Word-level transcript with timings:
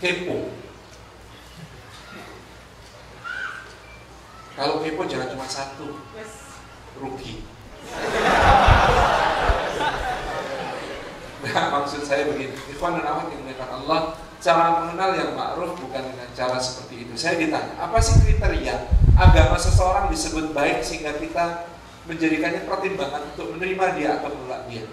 kepo. 0.00 0.48
Kalau 4.56 4.80
kepo 4.80 5.02
jangan 5.04 5.28
cuma 5.36 5.46
satu, 5.46 6.00
rugi. 6.98 7.44
Nah, 11.40 11.72
maksud 11.72 12.04
saya 12.04 12.28
begini, 12.28 12.52
ikhwan 12.68 13.00
dan 13.00 13.08
akhwat 13.08 13.32
yang 13.32 13.40
dimuliakan 13.40 13.70
Allah, 13.80 14.12
cara 14.44 14.84
mengenal 14.84 15.10
yang 15.16 15.30
ma'ruf 15.32 15.72
bukan 15.80 16.12
dengan 16.12 16.28
cara 16.36 16.60
seperti 16.60 17.08
itu. 17.08 17.16
Saya 17.16 17.40
ditanya, 17.40 17.80
apa 17.80 17.96
sih 17.96 18.20
kriteria 18.20 18.92
agama 19.16 19.56
seseorang 19.56 20.12
disebut 20.12 20.52
baik 20.52 20.84
sehingga 20.84 21.16
kita 21.16 21.64
menjadikannya 22.04 22.68
pertimbangan 22.68 23.24
untuk 23.32 23.56
menerima 23.56 23.86
dia 23.96 24.08
atau 24.20 24.36
menolak 24.36 24.68
dia? 24.68 24.84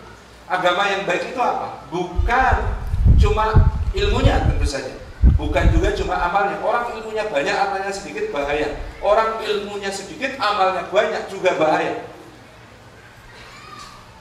Agama 0.47 0.87
yang 0.87 1.03
baik 1.03 1.35
itu 1.35 1.39
apa? 1.43 1.83
Bukan 1.91 2.55
cuma 3.19 3.75
ilmunya 3.97 4.45
tentu 4.45 4.67
saja. 4.69 4.93
Bukan 5.33 5.73
juga 5.73 5.97
cuma 5.97 6.15
amalnya. 6.21 6.61
Orang 6.61 6.93
ilmunya 6.93 7.25
banyak, 7.27 7.55
amalnya 7.57 7.89
sedikit 7.89 8.29
bahaya. 8.29 8.77
Orang 9.01 9.41
ilmunya 9.41 9.89
sedikit, 9.89 10.37
amalnya 10.37 10.85
banyak 10.93 11.23
juga 11.33 11.57
bahaya 11.57 12.05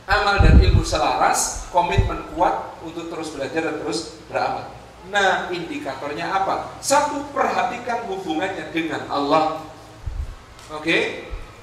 amal 0.06 0.38
dan 0.38 0.62
ilmu 0.62 0.86
selaras, 0.86 1.66
komitmen 1.74 2.22
kuat 2.32 2.78
untuk 2.86 3.10
terus 3.10 3.34
belajar 3.34 3.60
dan 3.66 3.76
terus 3.82 4.14
beramal. 4.30 4.70
Nah, 5.10 5.50
indikatornya 5.50 6.30
apa? 6.30 6.78
Satu, 6.82 7.26
perhatikan 7.30 8.06
hubungannya 8.10 8.70
dengan 8.70 9.06
Allah. 9.10 9.62
Oke? 10.74 10.82
Okay? 10.82 11.02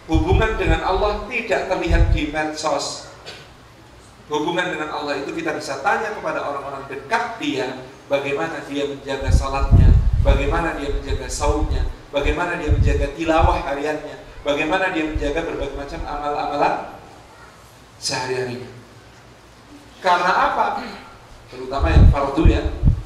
Hubungan 0.07 0.59
dengan 0.59 0.84
Allah 0.84 1.23
tidak 1.32 1.71
terlihat 1.71 2.12
di 2.12 2.27
medsos. 2.27 3.07
Hubungan 4.27 4.76
dengan 4.76 4.91
Allah 4.91 5.20
itu 5.20 5.32
kita 5.32 5.55
bisa 5.55 5.80
tanya 5.80 6.12
kepada 6.12 6.43
orang-orang 6.43 6.84
dekat 6.91 7.40
dia, 7.40 7.68
bagaimana 8.07 8.63
dia 8.67 8.84
menjaga 8.88 9.30
salatnya, 9.31 9.91
bagaimana 10.23 10.75
dia 10.80 10.89
menjaga 10.91 11.27
saumnya, 11.27 11.84
bagaimana 12.12 12.60
dia 12.60 12.71
menjaga 12.71 13.07
tilawah 13.15 13.60
hariannya, 13.63 14.15
bagaimana 14.43 14.91
dia 14.91 15.07
menjaga 15.07 15.40
berbagai 15.43 15.77
macam 15.77 16.01
amal-amalan 16.04 16.76
sehari-harinya. 17.99 18.71
Karena 20.04 20.32
apa? 20.51 20.68
Terutama 21.48 21.87
yang 21.87 22.12
fardu 22.12 22.43
ya. 22.49 22.63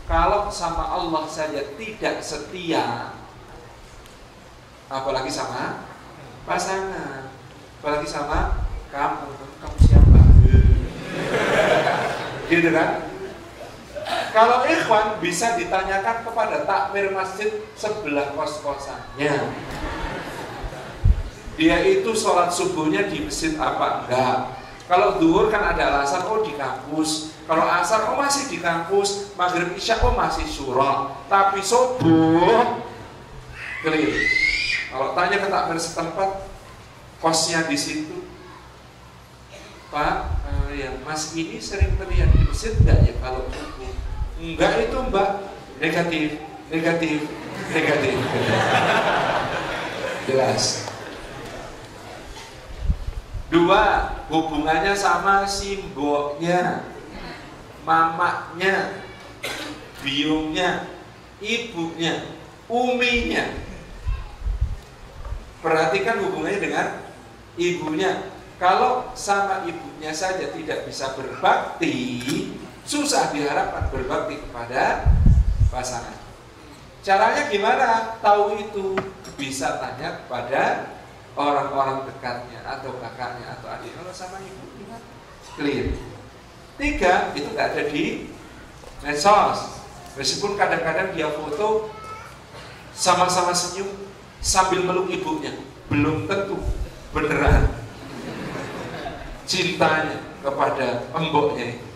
Kalau 0.07 0.47
sama 0.47 0.87
Allah 0.87 1.27
saja 1.27 1.61
tidak 1.75 2.23
setia, 2.23 3.11
apalagi 4.87 5.27
sama 5.27 5.83
pasangan, 6.47 7.27
apalagi 7.83 8.07
sama 8.07 8.63
kamu, 8.87 9.27
kamu 9.59 9.77
siapa? 9.83 10.19
gitu 12.47 12.71
kan? 12.71 13.16
Kalau 14.37 14.61
ikhwan 14.69 15.17
bisa 15.17 15.57
ditanyakan 15.57 16.21
kepada 16.21 16.61
takmir 16.61 17.09
masjid 17.09 17.57
sebelah 17.73 18.37
kos-kosannya. 18.37 19.33
Dia 21.57 21.77
itu 21.81 22.13
sholat 22.13 22.53
subuhnya 22.53 23.09
di 23.09 23.25
masjid 23.25 23.57
apa 23.57 24.05
enggak? 24.05 24.37
Kalau 24.85 25.17
duhur 25.17 25.49
kan 25.49 25.73
ada 25.73 25.89
alasan, 25.89 26.29
oh 26.29 26.45
di 26.45 26.53
kampus. 26.53 27.33
Kalau 27.49 27.65
asar, 27.65 28.13
oh 28.13 28.15
masih 28.21 28.45
di 28.53 28.61
kampus. 28.61 29.33
Maghrib 29.33 29.73
isya, 29.73 29.97
oh 30.05 30.13
masih 30.13 30.45
surah. 30.45 31.17
Tapi 31.25 31.57
subuh, 31.57 32.77
keliru. 33.81 34.21
Kalau 34.93 35.17
tanya 35.17 35.41
ke 35.41 35.47
takmir 35.49 35.81
setempat, 35.81 36.45
kosnya 37.25 37.65
di 37.65 37.73
situ. 37.73 38.21
Pak, 39.89 40.45
uh, 40.45 40.69
yang 40.77 41.01
mas 41.01 41.33
ini 41.33 41.57
sering 41.57 41.97
terlihat 41.97 42.29
di 42.37 42.45
masjid 42.45 42.77
enggak 42.77 43.01
ya 43.01 43.13
kalau 43.17 43.49
subuh? 43.49 44.06
Enggak 44.37 44.85
itu 44.85 44.97
mbak, 45.09 45.29
negatif, 45.81 46.37
negatif, 46.69 47.19
negatif. 47.73 48.17
Jelas. 50.29 50.63
Dua, 53.49 54.13
hubungannya 54.29 54.93
sama 54.93 55.47
simboknya, 55.47 56.85
mamaknya, 57.81 59.01
biungnya, 60.05 60.85
ibunya, 61.41 62.27
uminya. 62.69 63.45
Perhatikan 65.65 66.21
hubungannya 66.21 66.61
dengan 66.61 66.87
ibunya. 67.57 68.29
Kalau 68.61 69.09
sama 69.17 69.65
ibunya 69.65 70.13
saja 70.13 70.53
tidak 70.53 70.85
bisa 70.85 71.13
berbakti, 71.17 72.51
susah 72.87 73.35
diharapkan 73.35 73.91
berbakti 73.91 74.39
kepada 74.39 75.11
pasangan. 75.67 76.15
Caranya 77.03 77.51
gimana? 77.51 78.15
Tahu 78.23 78.55
itu 78.55 78.95
bisa 79.35 79.77
tanya 79.83 80.23
kepada 80.23 80.95
orang-orang 81.35 82.07
dekatnya 82.07 82.63
atau 82.65 82.95
kakaknya 82.97 83.59
atau 83.59 83.67
adik 83.69 83.91
kalau 83.93 84.11
sama 84.15 84.39
ibu 84.41 84.65
gimana? 84.79 85.05
Clear. 85.59 85.93
Tiga 86.79 87.13
itu 87.35 87.47
nggak 87.51 87.67
ada 87.75 87.83
di 87.91 88.31
medsos. 89.03 89.83
Meskipun 90.17 90.57
kadang-kadang 90.57 91.13
dia 91.13 91.29
foto 91.29 91.93
sama-sama 92.97 93.53
senyum 93.53 93.85
sambil 94.41 94.81
meluk 94.81 95.13
ibunya, 95.13 95.53
belum 95.91 96.25
tentu 96.25 96.57
beneran 97.13 97.69
cintanya 99.45 100.17
kepada 100.41 101.05
emboknya. 101.13 101.86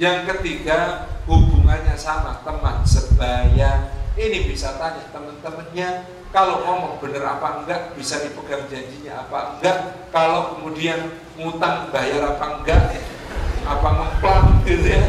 Yang 0.00 0.32
ketiga 0.32 1.12
hubungannya 1.28 1.92
sama 1.92 2.40
teman 2.40 2.80
sebaya. 2.88 3.92
Ini 4.16 4.48
bisa 4.48 4.80
tanya 4.80 5.04
teman-temannya 5.12 6.08
kalau 6.32 6.64
ngomong 6.64 6.96
bener 7.04 7.20
apa 7.20 7.60
enggak, 7.60 7.92
bisa 8.00 8.16
dipegang 8.24 8.64
janjinya 8.72 9.28
apa 9.28 9.54
enggak, 9.54 10.08
kalau 10.08 10.56
kemudian 10.56 11.20
ngutang 11.36 11.92
bayar 11.92 12.32
apa 12.32 12.46
enggak, 12.58 12.96
apa 13.68 13.88
ngemplang 13.92 14.64
gitu 14.64 14.88
ya. 14.88 15.04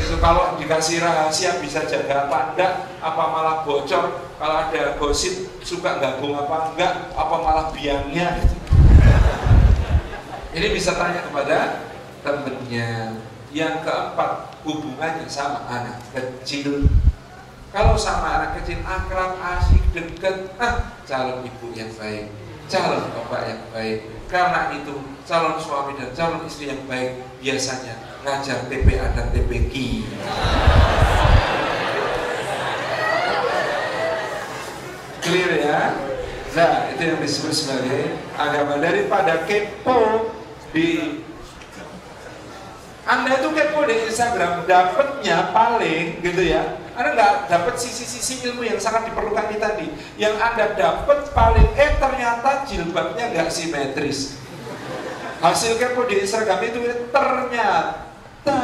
Itu 0.00 0.16
kalau 0.16 0.56
dikasih 0.56 1.04
rahasia 1.04 1.60
bisa 1.60 1.84
jaga 1.84 2.24
apa 2.24 2.56
enggak, 2.56 2.72
apa 3.04 3.22
malah 3.28 3.68
bocor, 3.68 4.32
kalau 4.40 4.56
ada 4.64 4.96
gosip 4.96 5.60
suka 5.60 6.00
gabung 6.00 6.40
apa 6.40 6.72
enggak, 6.72 7.12
apa 7.12 7.34
malah 7.36 7.68
biangnya. 7.68 8.40
Ini 10.56 10.72
bisa 10.72 10.96
tanya 10.96 11.20
kepada 11.20 11.84
temennya. 12.24 13.12
Yang 13.54 13.74
keempat, 13.86 14.30
hubungannya 14.66 15.26
sama 15.30 15.66
anak 15.70 16.02
kecil 16.14 16.86
kalau 17.76 17.92
sama 17.92 18.40
anak 18.40 18.50
kecil 18.56 18.80
akrab, 18.88 19.36
asik, 19.36 19.84
deket, 19.92 20.48
ah 20.56 20.96
calon 21.04 21.44
ibu 21.44 21.76
yang 21.76 21.92
baik, 22.00 22.32
calon 22.72 23.04
bapak 23.12 23.52
yang 23.52 23.62
baik. 23.68 23.98
Karena 24.32 24.72
itu 24.72 24.96
calon 25.28 25.60
suami 25.60 25.92
dan 26.00 26.08
calon 26.16 26.48
istri 26.48 26.72
yang 26.72 26.80
baik 26.88 27.20
biasanya 27.44 28.00
ngajar 28.24 28.64
TPA 28.72 29.12
dan 29.12 29.28
TPQ. 29.28 29.74
Clear 35.20 35.52
ya? 35.60 35.80
Nah, 36.56 36.88
itu 36.96 37.02
yang 37.02 37.20
disebut 37.20 37.52
sebagai 37.52 38.16
agama 38.40 38.80
daripada 38.80 39.44
kepo 39.44 40.32
di 40.72 41.20
anda 43.06 43.38
itu 43.38 43.54
kepo 43.54 43.86
di 43.86 44.10
Instagram, 44.10 44.66
dapatnya 44.66 45.54
paling 45.54 46.18
gitu 46.26 46.42
ya. 46.42 46.82
Anda 46.98 47.14
nggak 47.14 47.34
dapat 47.46 47.78
sisi-sisi 47.78 48.42
ilmu 48.50 48.66
yang 48.66 48.82
sangat 48.82 49.06
diperlukan 49.06 49.46
di 49.46 49.62
tadi. 49.62 49.86
Yang 50.18 50.34
Anda 50.42 50.74
dapat 50.74 51.30
paling, 51.30 51.70
eh 51.78 51.94
ternyata 52.02 52.66
jilbabnya 52.66 53.30
nggak 53.30 53.46
simetris. 53.54 54.42
Hasil 55.38 55.78
kepo 55.78 56.10
di 56.10 56.18
Instagram 56.18 56.58
itu 56.66 56.82
ternyata 57.14 58.58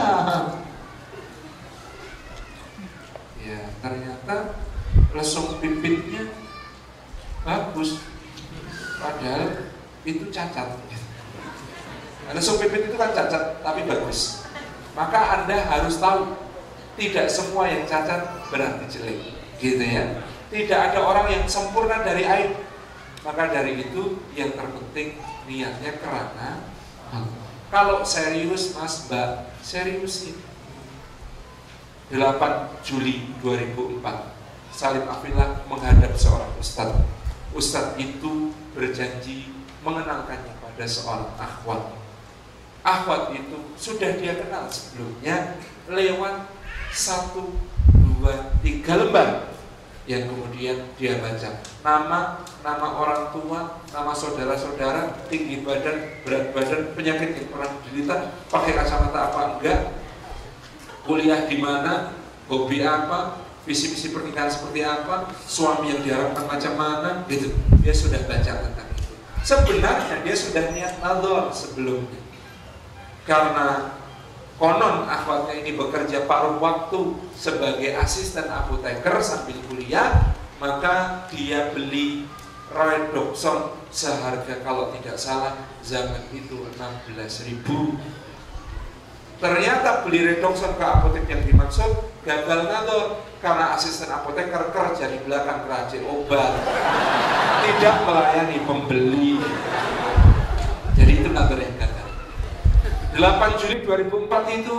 ya 3.46 3.60
ternyata 3.78 4.58
lesung 5.14 5.62
pimpinnya 5.62 6.34
bagus 7.46 8.02
padahal 8.98 9.70
itu 10.02 10.30
cacat 10.34 10.78
Lesung 12.32 12.56
pipit 12.60 12.88
itu 12.88 12.96
kan 12.96 13.12
cacat 13.12 13.60
tapi 13.60 13.84
bagus. 13.84 14.44
Maka 14.92 15.40
Anda 15.40 15.56
harus 15.68 15.96
tahu 16.00 16.36
tidak 16.96 17.28
semua 17.32 17.64
yang 17.68 17.88
cacat 17.88 18.44
berarti 18.52 18.84
jelek, 18.88 19.18
gitu 19.56 19.80
ya. 19.80 20.20
Tidak 20.52 20.80
ada 20.92 21.00
orang 21.00 21.32
yang 21.32 21.44
sempurna 21.48 22.04
dari 22.04 22.28
aib. 22.28 22.52
Maka 23.24 23.48
dari 23.48 23.80
itu 23.80 24.20
yang 24.36 24.52
terpenting 24.52 25.16
niatnya 25.46 25.96
karena 26.02 26.50
Kalau 27.72 28.04
serius 28.04 28.76
Mas 28.76 29.08
Mbak, 29.08 29.56
serius 29.64 30.28
sih. 30.28 30.36
8 32.12 32.84
Juli 32.84 33.32
2004 33.40 34.04
Salim 34.68 35.08
Afillah 35.08 35.64
menghadap 35.64 36.12
seorang 36.12 36.52
ustadz 36.60 37.00
Ustadz 37.56 37.96
itu 37.96 38.52
berjanji 38.76 39.48
mengenalkannya 39.80 40.52
pada 40.60 40.84
seorang 40.84 41.32
akhwat 41.40 42.01
Akhwat 42.82 43.30
itu 43.30 43.58
sudah 43.78 44.18
dia 44.18 44.34
kenal 44.34 44.66
sebelumnya 44.66 45.54
lewat 45.86 46.50
satu, 46.90 47.54
dua, 47.94 48.58
tiga 48.58 48.98
lembar 48.98 49.54
yang 50.02 50.26
kemudian 50.26 50.90
dia 50.98 51.22
baca. 51.22 51.62
Nama 51.86 52.42
nama 52.66 52.86
orang 52.98 53.30
tua 53.30 53.78
nama 53.94 54.10
saudara-saudara 54.10 55.30
tinggi 55.30 55.62
badan 55.62 56.26
berat 56.26 56.50
badan 56.50 56.90
penyakit 56.98 57.38
yang 57.38 57.48
pernah 57.54 57.70
diderita 57.86 58.34
pakai 58.50 58.74
kacamata 58.74 59.30
apa 59.30 59.40
enggak 59.54 59.80
kuliah 61.06 61.46
di 61.46 61.62
mana 61.62 62.18
hobi 62.50 62.82
apa 62.82 63.46
visi-visi 63.62 64.10
pernikahan 64.10 64.50
seperti 64.50 64.82
apa 64.82 65.30
suami 65.46 65.94
yang 65.94 66.02
diharapkan 66.02 66.50
macam 66.50 66.74
mana 66.74 67.10
gitu. 67.30 67.54
Dia 67.78 67.94
sudah 67.94 68.26
baca 68.26 68.52
tentang 68.58 68.90
itu. 68.98 69.14
Sebenarnya 69.46 70.18
dia 70.26 70.34
sudah 70.34 70.74
niat 70.74 70.98
nador 70.98 71.54
sebelumnya 71.54 72.22
karena 73.22 73.98
konon 74.58 75.06
akhwatnya 75.06 75.58
ini 75.58 75.74
bekerja 75.74 76.26
paruh 76.26 76.58
waktu 76.62 77.18
sebagai 77.34 77.98
asisten 77.98 78.46
apoteker 78.46 79.18
sambil 79.22 79.58
kuliah 79.66 80.34
maka 80.62 81.26
dia 81.30 81.74
beli 81.74 82.26
Redoxon 82.72 83.84
seharga 83.92 84.64
kalau 84.64 84.88
tidak 84.96 85.20
salah 85.20 85.68
zaman 85.84 86.24
itu 86.32 86.56
16 86.72 87.52
ribu. 87.52 88.00
Ternyata 89.36 90.06
beli 90.06 90.24
Redoxon 90.24 90.80
ke 90.80 90.84
apotek 90.86 91.28
yang 91.28 91.44
dimaksud 91.44 91.90
gagal 92.24 92.60
ngador 92.70 93.20
karena 93.44 93.76
asisten 93.76 94.08
apoteker 94.08 94.72
kerja 94.72 95.04
di 95.10 95.20
belakang 95.26 95.68
kerajaan 95.68 96.06
obat. 96.08 96.52
Tidak 97.66 97.96
melayani 98.08 98.58
pembeli 98.64 99.36
jadi 100.96 101.12
itu 101.18 101.28
ngador 101.28 101.60
yang 101.60 101.76
gagal 101.76 102.08
8 103.12 103.60
Juli 103.60 103.84
2004 103.84 104.64
itu 104.64 104.76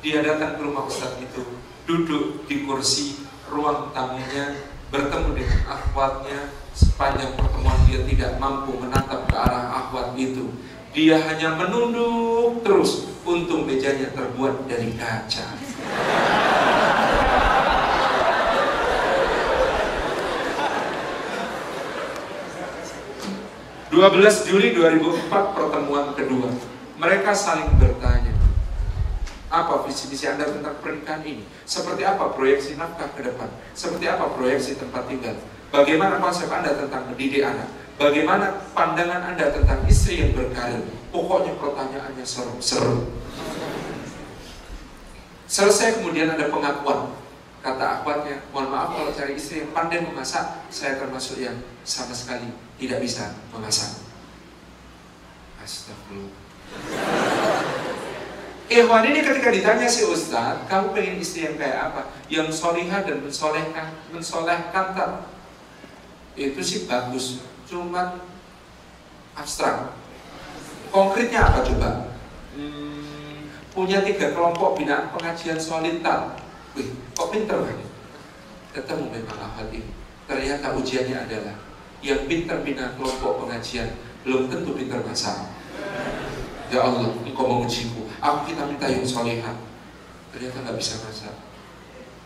dia 0.00 0.24
datang 0.24 0.56
ke 0.56 0.64
rumah 0.64 0.88
Ustadz 0.88 1.20
itu 1.20 1.44
duduk 1.84 2.48
di 2.48 2.64
kursi 2.64 3.20
ruang 3.52 3.92
tamunya 3.92 4.56
bertemu 4.88 5.36
dengan 5.36 5.60
akhwatnya 5.68 6.48
sepanjang 6.72 7.36
pertemuan 7.36 7.76
dia 7.84 8.00
tidak 8.08 8.40
mampu 8.40 8.72
menatap 8.80 9.28
ke 9.28 9.36
arah 9.36 9.84
akhwat 9.84 10.16
itu. 10.16 10.48
Dia 10.96 11.20
hanya 11.28 11.60
menunduk 11.60 12.64
terus 12.64 13.04
untung 13.28 13.68
mejanya 13.68 14.08
terbuat 14.16 14.64
dari 14.64 14.96
kaca. 14.96 15.44
12 23.92 24.48
Juli 24.50 24.72
2004 24.72 25.30
pertemuan 25.54 26.16
kedua 26.16 26.73
mereka 26.94 27.34
saling 27.34 27.70
bertanya, 27.78 28.34
apa 29.50 29.86
visi 29.86 30.10
misi 30.10 30.26
Anda 30.26 30.50
tentang 30.50 30.78
pernikahan 30.82 31.22
ini? 31.22 31.46
Seperti 31.62 32.02
apa 32.02 32.34
proyeksi 32.34 32.74
nafkah 32.74 33.10
ke 33.14 33.22
depan? 33.22 33.50
Seperti 33.74 34.10
apa 34.10 34.34
proyeksi 34.34 34.78
tempat 34.78 35.06
tinggal? 35.06 35.38
Bagaimana 35.70 36.18
konsep 36.22 36.50
Anda 36.50 36.74
tentang 36.74 37.10
mendidik 37.10 37.42
anak? 37.42 37.70
Bagaimana 37.94 38.66
pandangan 38.74 39.34
Anda 39.34 39.54
tentang 39.54 39.86
istri 39.86 40.22
yang 40.22 40.34
berkarir? 40.34 40.82
Pokoknya 41.14 41.54
pertanyaannya 41.58 42.26
seru-seru. 42.26 43.06
Selesai 45.46 46.02
kemudian 46.02 46.34
ada 46.34 46.50
pengakuan. 46.50 47.14
Kata 47.62 48.02
akhwatnya, 48.02 48.44
mohon 48.52 48.68
maaf 48.68 48.92
kalau 48.92 49.08
cari 49.14 49.40
istri 49.40 49.64
yang 49.64 49.72
pandai 49.72 50.04
memasak, 50.04 50.68
saya 50.68 51.00
termasuk 51.00 51.40
yang 51.40 51.56
sama 51.80 52.12
sekali 52.12 52.50
tidak 52.76 53.00
bisa 53.00 53.32
memasak. 53.54 54.04
Astagfirullah. 55.62 56.43
Ikhwan 58.74 59.06
ini 59.06 59.22
ketika 59.22 59.54
ditanya 59.54 59.86
si 59.86 60.02
Ustadz, 60.02 60.66
kamu 60.66 60.96
pengen 60.96 61.22
istri 61.22 61.46
yang 61.46 61.54
kayak 61.54 61.94
apa? 61.94 62.10
Yang 62.26 62.58
solihah 62.58 63.06
dan 63.06 63.22
mensolehkan, 63.22 63.86
mensolehkan 64.10 64.86
tak? 64.98 65.30
Itu 66.34 66.58
sih 66.58 66.90
bagus, 66.90 67.44
cuman 67.70 68.18
abstrak. 69.38 69.94
Konkretnya 70.90 71.46
apa 71.46 71.62
coba? 71.62 71.90
Hmm, 72.58 73.46
punya 73.70 74.02
tiga 74.02 74.34
kelompok 74.34 74.74
binaan 74.74 75.06
pengajian 75.14 75.60
solitar. 75.60 76.34
Wih, 76.74 76.90
kok 77.14 77.30
pinter 77.30 77.62
kan? 77.62 77.78
Ketemu 78.74 79.06
memang 79.06 79.38
hal 79.38 79.70
ini. 79.70 79.86
Ternyata 80.26 80.74
ujiannya 80.74 81.30
adalah 81.30 81.54
yang 82.02 82.26
pinter 82.26 82.58
bina 82.66 82.90
kelompok 82.98 83.46
pengajian 83.46 83.94
belum 84.26 84.50
tentu 84.50 84.74
pinter 84.74 84.98
masak. 85.06 85.53
Ya 86.72 86.80
Allah, 86.80 87.12
engkau 87.24 87.44
mengujiku. 87.44 88.08
Aku 88.20 88.38
kita 88.48 88.64
minta 88.64 88.88
yang 88.88 89.04
soleha. 89.04 89.52
Ternyata 90.32 90.56
nggak 90.64 90.76
bisa 90.80 91.00
masak. 91.04 91.34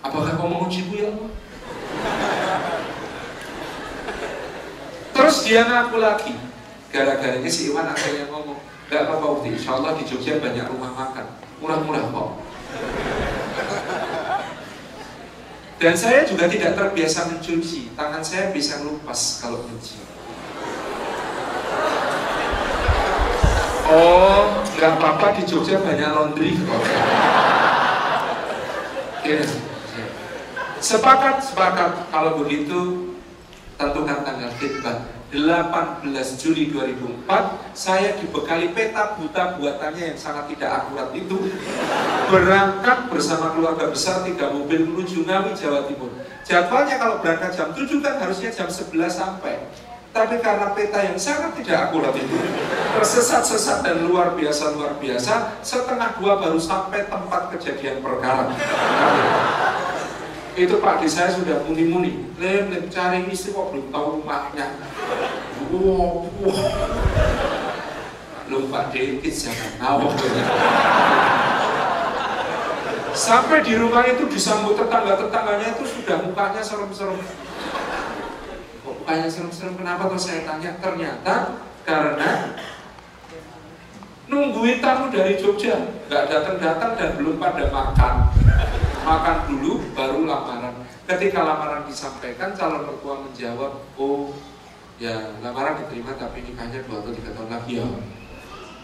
Apakah 0.04 0.38
kau 0.38 0.46
mengujiku 0.46 0.94
ya 0.94 1.10
Allah? 1.10 1.30
Terus 5.10 5.36
dia 5.42 5.66
ngaku 5.66 5.96
lagi. 5.98 6.34
Gara-garanya 6.88 7.50
si 7.50 7.68
Iwan 7.68 7.90
akhirnya 7.90 8.30
ngomong, 8.32 8.56
Gak 8.88 9.04
apa-apa 9.04 9.36
Ukti, 9.36 9.52
insya 9.52 9.76
Allah 9.76 10.00
di 10.00 10.08
Jogja 10.08 10.40
banyak 10.40 10.64
rumah 10.64 10.96
makan. 10.96 11.28
Murah-murah 11.60 12.08
kok. 12.08 12.30
Dan 15.76 15.94
saya 15.94 16.24
juga 16.24 16.48
tidak 16.48 16.72
terbiasa 16.72 17.28
mencuci. 17.28 17.92
Tangan 17.92 18.24
saya 18.24 18.48
bisa 18.48 18.80
lupas 18.80 19.44
kalau 19.44 19.68
mencuci. 19.68 20.00
Oh, 23.88 24.60
nggak 24.76 25.00
apa-apa 25.00 25.40
di 25.40 25.48
Jogja 25.48 25.80
banyak 25.80 26.12
laundry. 26.12 26.60
Ya. 29.24 29.40
Sepakat, 30.76 31.40
sepakat. 31.40 32.12
Kalau 32.12 32.36
begitu, 32.44 33.16
tentukan 33.80 34.28
tanggal 34.28 34.52
khidbah. 34.60 35.18
18 35.28 36.40
Juli 36.40 36.72
2004 36.72 37.76
saya 37.76 38.16
dibekali 38.16 38.72
peta 38.72 39.12
buta 39.20 39.60
buatannya 39.60 40.16
yang 40.16 40.18
sangat 40.20 40.48
tidak 40.56 40.72
akurat 40.72 41.12
itu 41.12 41.52
berangkat 42.32 43.12
bersama 43.12 43.52
keluarga 43.52 43.92
besar 43.92 44.24
tiga 44.24 44.48
mobil 44.48 44.88
menuju 44.88 45.28
Ngawi 45.28 45.52
Jawa 45.52 45.84
Timur 45.84 46.08
jadwalnya 46.48 46.96
kalau 46.96 47.20
berangkat 47.20 47.60
jam 47.60 47.76
7 47.76 48.00
kan 48.00 48.16
harusnya 48.24 48.48
jam 48.48 48.72
11 48.72 48.88
sampai 49.12 49.68
tapi 50.18 50.42
karena 50.42 50.74
peta 50.74 50.98
yang 50.98 51.14
sangat 51.14 51.54
tidak 51.62 51.78
akurat 51.86 52.10
itu 52.18 52.34
tersesat-sesat 52.98 53.86
dan 53.86 54.02
luar 54.02 54.34
biasa 54.34 54.74
luar 54.74 54.98
biasa 54.98 55.62
setengah 55.62 56.18
dua 56.18 56.42
baru 56.42 56.58
sampai 56.58 57.06
tempat 57.06 57.54
kejadian 57.54 58.02
perkara. 58.02 58.50
Itu 60.58 60.82
Pak 60.82 61.06
di 61.06 61.06
saya 61.06 61.30
sudah 61.30 61.62
muni-muni. 61.62 62.34
Lem 62.42 62.66
lem 62.66 62.90
cari 62.90 63.30
istri 63.30 63.54
kok 63.54 63.70
belum 63.70 63.94
tahu 63.94 64.06
rumahnya. 64.18 64.74
Wow, 65.70 66.26
wow. 66.42 66.66
belum 68.50 68.72
Pak 68.74 68.90
Dekit 68.90 69.34
jangan 69.38 69.70
ngawak 69.78 70.18
sampai 73.18 73.66
di 73.66 73.74
rumah 73.74 74.06
itu 74.06 74.30
disambut 74.30 74.78
tetangga-tetangganya 74.78 75.74
itu 75.74 75.84
sudah 75.90 76.22
mukanya 76.22 76.62
serem-serem 76.62 77.18
mukanya 78.96 79.28
serem-serem 79.28 79.76
kenapa 79.76 80.08
tuh 80.08 80.20
saya 80.20 80.46
tanya? 80.48 80.76
Ternyata 80.80 81.60
karena 81.84 82.56
nungguin 84.28 84.78
tamu 84.80 85.08
dari 85.08 85.36
Jogja. 85.36 85.76
Nggak 86.08 86.24
datang-datang 86.28 86.92
dan 86.96 87.10
belum 87.16 87.36
pada 87.36 87.68
makan. 87.72 88.14
Makan 89.04 89.36
dulu 89.48 89.80
baru 89.96 90.28
lamaran. 90.28 90.84
Ketika 91.08 91.40
lamaran 91.40 91.88
disampaikan 91.88 92.52
calon 92.52 92.84
mertua 92.84 93.24
menjawab 93.24 93.80
oh 93.96 94.36
ya 95.00 95.32
lamaran 95.40 95.80
diterima 95.80 96.12
tapi 96.20 96.44
nikahnya 96.44 96.84
dua 96.84 97.00
atau 97.00 97.12
tiga 97.16 97.32
tahun 97.32 97.48
lagi. 97.48 97.80
Ya. 97.80 97.86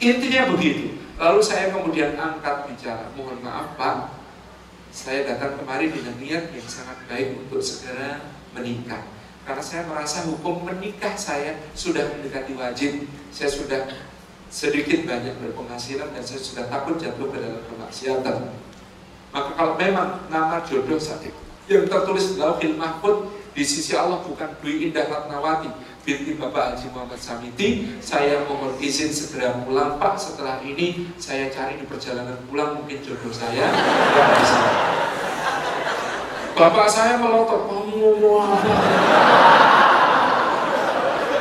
Intinya 0.00 0.42
begitu. 0.56 1.00
Lalu 1.20 1.40
saya 1.44 1.70
kemudian 1.70 2.16
angkat 2.16 2.66
bicara. 2.72 3.12
Mohon 3.14 3.44
maaf 3.44 3.76
pak. 3.76 3.96
Saya 4.94 5.26
datang 5.26 5.60
kemari 5.60 5.90
dengan 5.90 6.16
niat 6.16 6.54
yang 6.54 6.68
sangat 6.70 6.96
baik 7.10 7.34
untuk 7.36 7.58
segera 7.58 8.22
menikah 8.54 9.13
karena 9.44 9.60
saya 9.60 9.84
merasa 9.84 10.24
hukum 10.24 10.64
menikah 10.64 11.12
saya 11.20 11.60
sudah 11.76 12.16
mendekati 12.16 12.56
wajib. 12.56 13.04
Saya 13.28 13.52
sudah 13.52 13.80
sedikit 14.48 15.04
banyak 15.04 15.36
berpenghasilan 15.40 16.08
dan 16.16 16.24
saya 16.24 16.40
sudah 16.40 16.64
takut 16.72 16.96
jatuh 16.96 17.28
ke 17.28 17.36
dalam 17.36 17.60
kemaksiatan. 17.68 18.36
Maka 19.34 19.50
kalau 19.52 19.74
memang 19.76 20.24
nama 20.32 20.64
jodoh 20.64 20.96
saya 20.96 21.28
yang 21.68 21.88
tertulis 21.88 22.36
dalam 22.36 22.56
film 22.60 22.76
mahfud 22.76 23.32
di 23.56 23.64
sisi 23.64 23.96
Allah 23.96 24.20
bukan 24.20 24.52
Dwi 24.60 24.88
Indah 24.90 25.08
Ratnawati 25.08 25.72
binti 26.04 26.36
Bapak 26.36 26.76
Haji 26.76 26.92
Muhammad 26.92 27.16
Samiti 27.16 27.96
saya 28.04 28.44
mohon 28.44 28.76
izin 28.78 29.10
segera 29.10 29.56
pulang. 29.64 29.96
Pak 29.96 30.20
setelah 30.20 30.60
ini 30.60 31.08
saya 31.16 31.48
cari 31.48 31.80
di 31.80 31.84
perjalanan 31.88 32.36
pulang 32.48 32.80
mungkin 32.80 33.00
jodoh 33.00 33.32
saya. 33.32 33.72
Bisa 34.38 34.60
Bapak 36.54 36.86
saya 36.86 37.18
melotot, 37.18 37.66
kamu? 37.66 38.14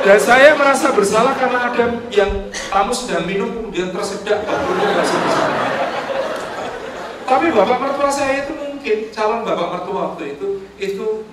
Dan 0.04 0.18
saya 0.20 0.52
merasa 0.58 0.92
bersalah 0.92 1.32
karena 1.38 1.70
ada 1.72 1.84
yang 2.12 2.52
tamu 2.52 2.92
sedang 2.92 3.24
minum 3.24 3.48
kemudian 3.48 3.88
tersedak. 3.94 4.44
Tapi 7.24 7.46
bapak 7.56 7.78
mertua 7.80 8.12
saya 8.12 8.44
itu 8.44 8.52
mungkin 8.52 8.74
mungkin 8.84 9.08
calon 9.16 9.48
bapak 9.48 9.68
mertua 9.72 10.12
waktu 10.12 10.36
itu 10.36 10.48
itu 10.76 11.24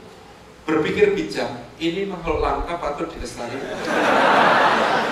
berpikir 0.64 1.12
bijak, 1.12 1.52
ini 1.84 2.08
makhluk 2.08 2.40
langka 2.40 2.80
patut 2.80 3.12
dilestarikan. 3.12 3.76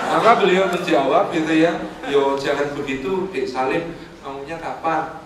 Maka 0.08 0.40
beliau 0.40 0.72
menjawab 0.72 1.36
gitu 1.36 1.52
ya, 1.52 1.76
yo 2.08 2.40
jangan 2.40 2.72
begitu, 2.72 3.28
Dek 3.28 3.44
Salim, 3.44 3.92
maunya 4.24 4.56
kapan? 4.56 5.20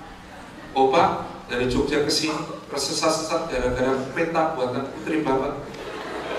Oh 0.75 0.91
Pak, 0.91 1.34
dari 1.49 1.69
Jogja 1.69 2.01
ke 2.05 2.13
sini, 2.13 2.37
tersesat-sesat 2.73 3.53
gara-gara 3.53 3.93
peta 4.17 4.57
buatan 4.57 4.89
putri 4.89 5.21
bapak. 5.21 5.61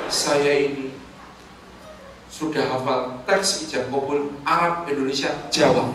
Saya 0.10 0.70
ini 0.70 0.94
sudah 2.30 2.68
hafal 2.68 3.24
teks 3.24 3.66
ijab 3.70 3.88
kabul 3.90 4.34
Arab, 4.44 4.86
Indonesia, 4.92 5.32
Jawa. 5.50 5.88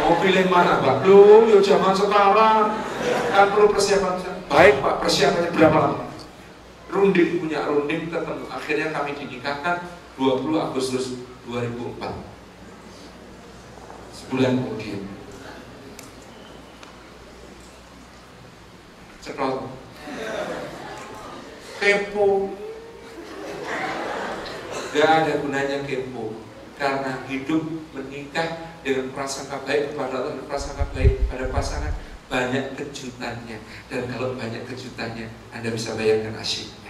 Mau 0.00 0.16
pilih 0.18 0.48
mana 0.48 0.80
Pak? 0.80 1.06
Lu, 1.06 1.46
yo 1.46 1.60
zaman 1.62 1.92
sekarang 1.94 2.72
kan 3.30 3.46
perlu 3.52 3.68
persiapan. 3.70 4.18
Baik 4.48 4.82
Pak, 4.82 4.94
persiapannya 5.04 5.50
berapa 5.54 5.76
lama? 5.78 6.08
Runding 6.90 7.38
punya 7.38 7.68
runding 7.70 8.10
ketemu. 8.10 8.44
Akhirnya 8.50 8.90
kami 8.90 9.14
dinikahkan 9.14 9.86
20 10.18 10.58
Agustus 10.58 11.22
2004. 11.46 12.02
Sebulan 14.10 14.58
kemudian. 14.58 15.19
Kepo. 21.80 22.52
Gak 24.92 25.08
ada 25.08 25.32
gunanya 25.40 25.80
kepo. 25.88 26.36
Karena 26.76 27.24
hidup 27.24 27.64
menikah 27.96 28.76
dengan 28.84 29.12
prasangka 29.16 29.64
baik 29.64 29.92
kepada 29.92 30.20
Allah 30.20 30.32
dan 30.36 30.44
prasangka 30.44 30.84
baik 30.92 31.24
pada 31.28 31.48
pasangan 31.48 31.92
banyak 32.28 32.76
kejutannya. 32.76 33.58
Dan 33.88 34.06
kalau 34.12 34.36
banyak 34.36 34.64
kejutannya 34.68 35.32
Anda 35.52 35.68
bisa 35.72 35.96
bayangkan 35.96 36.36
asyiknya 36.40 36.80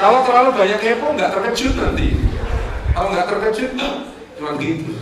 kalau 0.00 0.24
terlalu 0.24 0.50
banyak 0.56 0.78
kepo 0.80 1.12
nggak 1.12 1.30
terkejut 1.36 1.74
nanti. 1.76 2.16
Kalau 2.96 3.08
nggak 3.12 3.28
terkejut 3.28 3.70
cuma 4.40 4.56
gitu 4.56 4.96